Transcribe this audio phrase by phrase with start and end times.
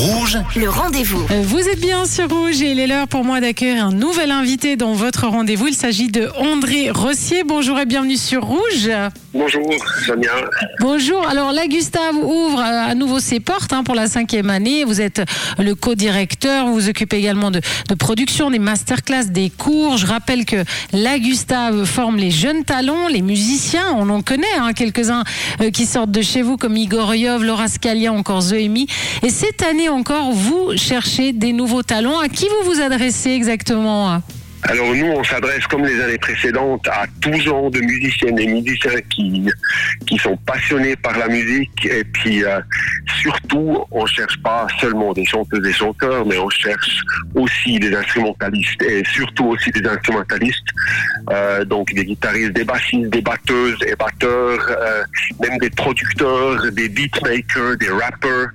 [0.00, 1.26] Rouge, Le rendez-vous.
[1.42, 4.76] Vous êtes bien sur Rouge et il est l'heure pour moi d'accueillir un nouvel invité
[4.76, 5.66] dans votre rendez-vous.
[5.66, 7.44] Il s'agit de André Rossier.
[7.44, 8.90] Bonjour et bienvenue sur Rouge.
[9.34, 9.62] Bonjour,
[10.06, 10.30] Sonia.
[10.80, 11.28] Bonjour.
[11.28, 14.84] Alors la Gustave ouvre euh, à nouveau ses portes hein, pour la cinquième année.
[14.84, 15.22] Vous êtes
[15.58, 16.66] le co-directeur.
[16.66, 17.60] Vous vous occupez également de,
[17.90, 19.98] de production, des masterclass, des cours.
[19.98, 20.64] Je rappelle que
[20.94, 23.94] la Gustave forme les jeunes talents, les musiciens.
[23.98, 25.24] On en connaît hein, quelques-uns
[25.60, 28.86] euh, qui sortent de chez vous comme Igor Yov, Laura Scalia, encore Zoémie.
[29.22, 32.18] Et cette année encore, vous cherchez des nouveaux talents.
[32.18, 34.20] À qui vous vous adressez exactement?
[34.64, 39.00] Alors nous, on s'adresse comme les années précédentes à tout genre de musiciennes et musiciens
[39.08, 39.48] qui,
[40.06, 42.60] qui sont passionnés par la musique et puis euh,
[43.22, 47.00] surtout, on cherche pas seulement des chanteuses et chanteurs, mais on cherche
[47.34, 50.68] aussi des instrumentalistes et surtout aussi des instrumentalistes,
[51.30, 55.02] euh, donc des guitaristes, des bassistes, des batteuses et batteurs, euh,
[55.40, 58.50] même des producteurs, des beatmakers, des rappers.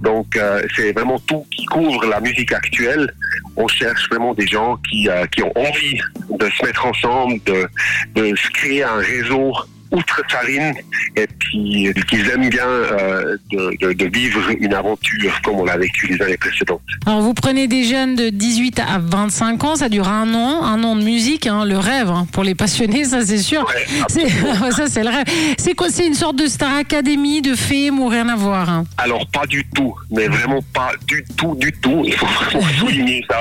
[0.00, 3.12] Donc euh, c'est vraiment tout qui couvre la musique actuelle.
[3.56, 6.00] On cherche vraiment des gens qui, euh, qui ont envie
[6.38, 7.68] de se mettre ensemble, de,
[8.14, 9.52] de se créer un réseau
[9.90, 10.74] outre Sarine
[11.16, 15.76] et puis qu'ils aiment bien euh, de, de, de vivre une aventure comme on l'a
[15.76, 16.80] vécu les années précédentes.
[17.06, 20.82] Alors vous prenez des jeunes de 18 à 25 ans, ça dure un an, un
[20.84, 23.66] an de musique, hein, le rêve hein, pour les passionnés, ça c'est sûr.
[23.66, 24.30] Ouais,
[24.70, 25.24] ça c'est le rêve.
[25.58, 28.84] C'est quoi C'est une sorte de Star Academy, de fame ou rien à voir hein?
[28.98, 32.02] Alors pas du tout, mais vraiment pas du tout, du tout.
[32.04, 33.40] Il faut vraiment souligner ça.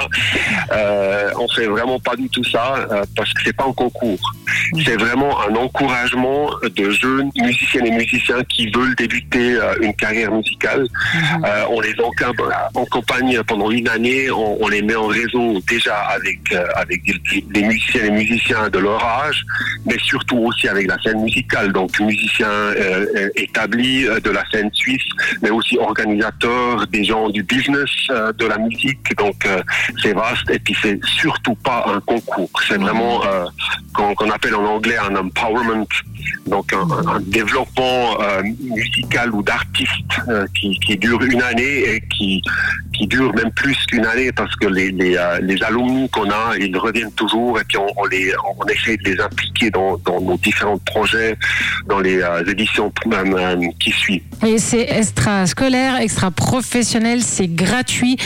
[0.72, 4.34] Euh, on fait vraiment pas du tout ça euh, parce que c'est pas un concours.
[4.86, 6.39] C'est vraiment un encouragement
[6.78, 10.88] de jeunes musiciennes et musiciens qui veulent débuter euh, une carrière musicale.
[11.46, 11.96] Euh, on les
[12.76, 14.30] accompagne pendant une année.
[14.32, 18.70] On, on les met en réseau déjà avec euh, avec des, des musiciennes et musiciens
[18.70, 19.44] de leur âge,
[19.86, 21.72] mais surtout aussi avec la scène musicale.
[21.72, 25.10] Donc musiciens euh, établis euh, de la scène suisse,
[25.42, 29.16] mais aussi organisateurs, des gens du business de la musique.
[29.18, 29.48] Donc
[30.02, 32.50] c'est vaste et puis c'est surtout pas un concours.
[32.68, 33.22] C'est vraiment
[33.94, 35.86] qu'on qu'on appelle en anglais un empowerment,
[36.48, 39.90] donc un, développement euh, musical ou d'artiste
[40.28, 42.42] euh, qui, dure une année et qui
[42.94, 46.58] qui dure même plus qu'une année parce que les les, euh, les alumni qu'on a,
[46.60, 50.20] ils reviennent toujours et puis on, on les on essaie de les impliquer dans, dans
[50.22, 51.38] nos différents projets,
[51.88, 52.92] dans les éditions
[53.80, 54.24] qui suivent.
[54.46, 58.18] Et c'est extra scolaire, extra professionnel, c'est gratuit.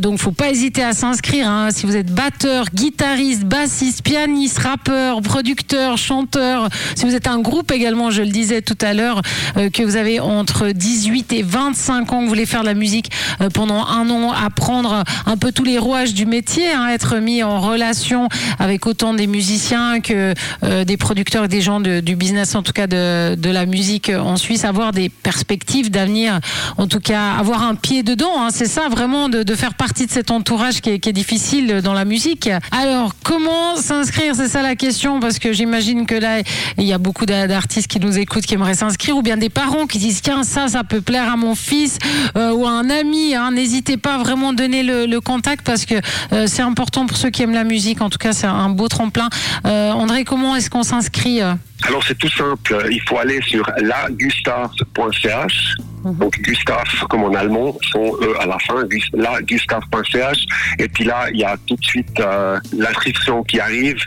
[0.00, 1.48] Donc faut pas hésiter à s'inscrire.
[1.48, 1.70] hein.
[1.70, 7.51] Si vous êtes batteur, guitariste, bassiste, pianiste, rappeur, producteur, chanteur, si vous êtes un groupe
[7.70, 9.22] également, je le disais tout à l'heure,
[9.56, 13.10] euh, que vous avez entre 18 et 25 ans, vous voulez faire de la musique
[13.40, 17.42] euh, pendant un an, apprendre un peu tous les rouages du métier, hein, être mis
[17.42, 22.54] en relation avec autant des musiciens que euh, des producteurs et des gens du business,
[22.54, 26.40] en tout cas de, de la musique en Suisse, avoir des perspectives d'avenir,
[26.78, 28.32] en tout cas avoir un pied dedans.
[28.38, 28.48] hein.
[28.50, 32.48] c'est ça vraiment de, faire partie de cet entourage qui est, difficile dans la musique.
[32.70, 34.34] Alors comment s'inscrire?
[34.34, 36.40] C'est ça la question parce que j'imagine que là
[36.78, 39.86] il y a beaucoup d'artistes qui nous écoutent qui aimeraient s'inscrire ou bien des parents
[39.86, 41.98] qui disent tiens ça ça peut plaire à mon fils
[42.36, 43.34] euh, ou à un ami.
[43.34, 43.50] hein.
[43.52, 45.94] N'hésitez pas à vraiment donner le, contact parce que
[46.32, 48.00] euh, c'est important pour ceux qui aiment la musique.
[48.00, 49.28] En tout cas c'est un beau tremplin.
[49.66, 55.74] Euh, André comment est-ce qu'on s'inscrit Alors c'est tout simple, il faut aller sur lagustave.ch
[56.04, 60.46] donc Gustave comme en allemand, son E à la fin, gus- lagustave.ch
[60.78, 63.98] et puis là il y a tout de suite euh, l'inscription qui arrive,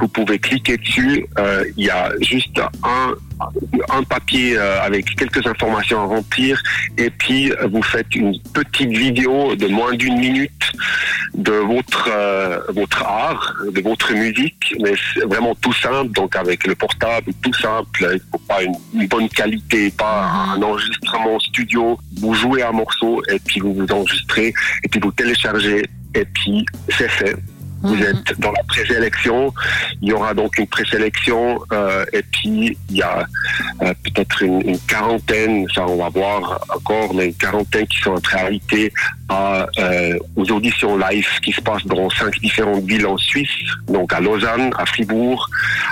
[0.00, 3.14] vous pouvez cliquer dessus, Euh, il y a juste un
[3.90, 6.62] un papier euh, avec quelques informations à remplir
[6.96, 10.50] et puis euh, vous faites une petite vidéo de moins d'une minute
[11.34, 14.94] de votre euh, votre art, de votre musique, mais
[15.26, 19.28] vraiment tout simple, donc avec le portable, tout simple, il faut pas une, une bonne
[19.28, 24.88] qualité, pas un enregistrement studio, vous jouez un morceau et puis vous vous enregistrez et
[24.88, 25.84] puis vous téléchargez
[26.14, 27.36] et puis c'est fait.
[27.84, 28.02] Vous Mhm.
[28.02, 29.52] êtes dans la présélection.
[30.02, 33.26] Il y aura donc une présélection euh, et puis il y a
[33.82, 38.20] euh, peut-être une, une quarantaine, ça on va voir encore, mais une quarantaine qui sont
[38.32, 38.92] à inviter
[39.28, 43.48] à, euh, aux auditions live qui se passent dans cinq différentes villes en Suisse,
[43.88, 45.48] donc à Lausanne, à Fribourg,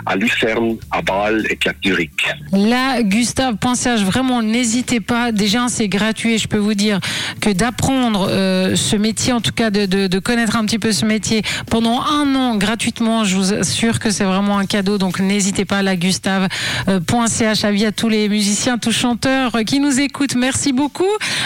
[0.06, 2.28] à Lucerne, à Bâle et à Zurich.
[2.52, 3.56] Là, Gustave,
[4.04, 5.32] vraiment, n'hésitez pas.
[5.32, 7.00] Déjà, c'est gratuit je peux vous dire
[7.40, 11.42] que d'apprendre euh, ce métier, en tout cas de, connaître un petit peu ce métier
[11.70, 14.98] pendant un an gratuitement, je vous assure que c'est vraiment un cadeau.
[14.98, 17.64] Donc, n'hésitez pas à la Gustave.ch.
[17.64, 20.36] Avis à tous les musiciens, tous chanteurs qui nous écoutent.
[20.36, 21.04] Merci beaucoup,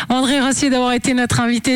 [0.08, 1.75] André Rossier, d'avoir été notre invité